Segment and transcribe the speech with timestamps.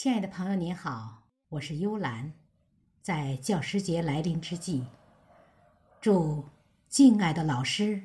[0.00, 2.32] 亲爱的朋友，您好，我是幽兰。
[3.02, 4.84] 在教师节来临之际，
[6.00, 6.44] 祝
[6.88, 8.04] 敬爱的老师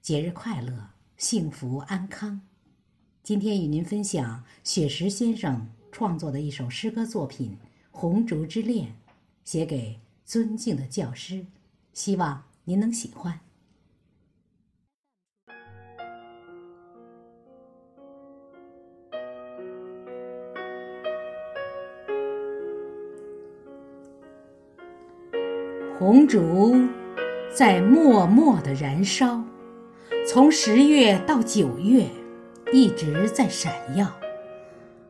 [0.00, 2.40] 节日快乐、幸福安康。
[3.22, 7.58] 今天与您分享雪石先生创作的一首诗歌作品
[7.90, 8.88] 《红烛之恋》，
[9.44, 11.44] 写给尊敬的教师，
[11.92, 13.38] 希望您能喜欢。
[25.98, 26.76] 红烛
[27.50, 29.42] 在默默的燃烧，
[30.28, 32.04] 从十月到九月，
[32.70, 34.06] 一直在闪耀。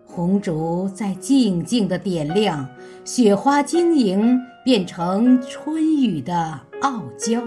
[0.04, 2.64] 红烛在静静的点亮，
[3.04, 7.42] 雪花晶莹，变成春雨的傲娇。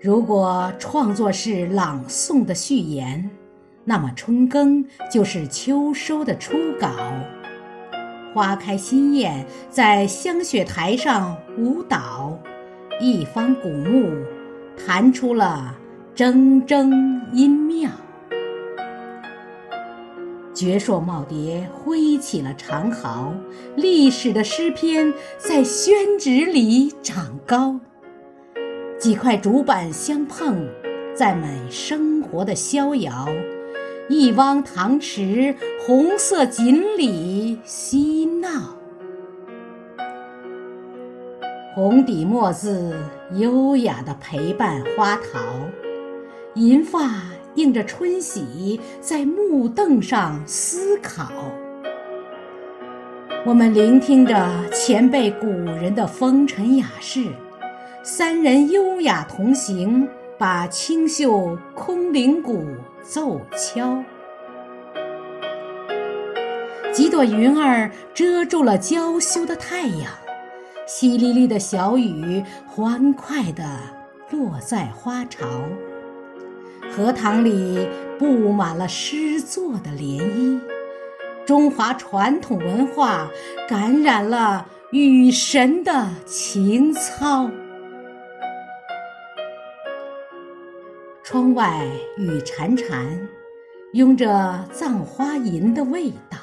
[0.00, 3.28] 如果创作是朗诵的序言，
[3.84, 4.82] 那么春耕
[5.12, 6.88] 就是秋收的初稿。
[8.32, 12.38] 花开心艳，在香雪台上舞蹈，
[13.00, 14.10] 一方古木
[14.76, 15.76] 弹出了
[16.14, 16.90] 铮铮
[17.32, 17.90] 音妙。
[20.54, 23.32] 绝硕耄耋挥起了长毫，
[23.76, 27.80] 历史的诗篇在宣纸里长高。
[28.98, 30.68] 几块竹板相碰，
[31.14, 33.26] 赞美生活的逍遥。
[34.10, 35.54] 一汪塘池，
[35.86, 38.74] 红色锦鲤嬉闹。
[41.76, 42.92] 红底墨字，
[43.34, 45.38] 优雅地陪伴花桃。
[46.56, 47.08] 银发
[47.54, 51.30] 映着春喜，在木凳上思考。
[53.46, 57.26] 我们聆听着前辈古人的风尘雅事，
[58.02, 60.08] 三人优雅同行。
[60.36, 62.64] 把清秀空灵鼓
[63.02, 64.02] 奏敲，
[66.92, 70.12] 几朵云儿遮住了娇羞的太阳，
[70.86, 73.64] 淅沥沥的小雨欢快地
[74.30, 75.46] 落在花潮，
[76.90, 77.88] 荷塘里
[78.18, 80.60] 布满了诗作的涟漪，
[81.46, 83.28] 中华传统文化
[83.68, 87.50] 感染了雨神的情操。
[91.30, 91.86] 窗外
[92.16, 93.06] 雨潺潺，
[93.92, 96.36] 拥着葬花吟的味道，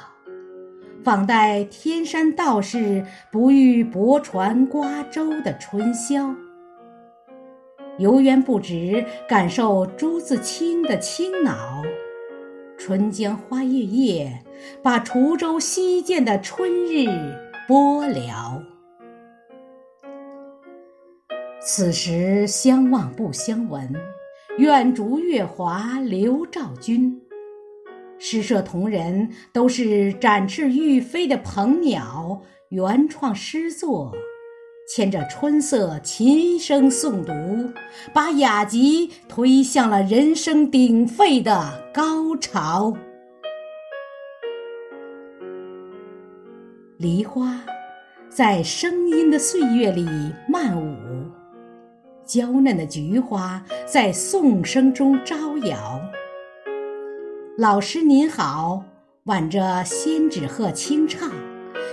[1.04, 6.34] 仿待天山道士不遇泊船瓜洲的春宵。
[7.98, 11.82] 游园不值，感受朱自清的清脑。
[12.78, 14.42] 春江花月夜，
[14.82, 17.04] 把滁州西涧的春日
[17.68, 18.62] 播了。
[21.60, 23.94] 此时相望不相闻。
[24.58, 27.22] 愿逐月华流照君。
[28.18, 34.12] 诗社同仁都是展翅欲飞的鹏鸟，原创诗作，
[34.88, 37.72] 牵着春色琴声诵读，
[38.12, 42.92] 把雅集推向了人声鼎沸的高潮。
[46.96, 47.60] 梨花
[48.28, 50.04] 在声音的岁月里
[50.48, 51.07] 漫舞。
[52.28, 55.98] 娇嫩的菊花在颂声中招摇。
[57.56, 58.84] 老师您好，
[59.24, 61.32] 挽着仙纸鹤轻唱，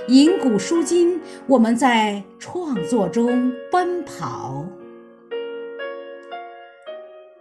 [0.10, 4.66] 吟古书今，我们在创作中奔跑。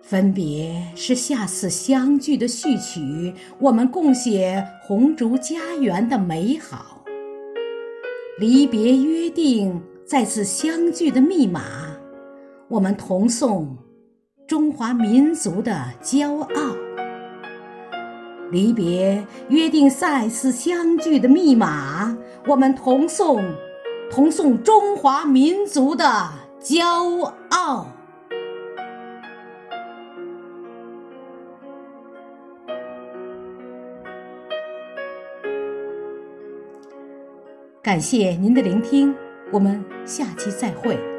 [0.00, 7.04] 分别是下次相聚的序曲，我们共写红烛家园的美好。
[8.38, 11.93] 离别约定，再次相聚的密码。
[12.68, 13.76] 我们同颂
[14.48, 16.76] 中华民族的骄傲，
[18.50, 22.16] 离别约定再次相聚的密码。
[22.46, 23.44] 我们同颂
[24.10, 26.04] 同颂中华民族的
[26.60, 27.86] 骄傲。
[37.82, 39.14] 感谢您的聆听，
[39.52, 41.13] 我们下期再会。